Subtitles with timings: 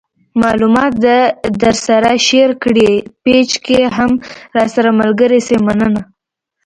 [0.43, 1.07] معلومات د
[1.61, 2.91] درسره شیر کړئ
[3.23, 4.11] پیج کې هم
[4.57, 6.01] راسره ملګري شئ مننه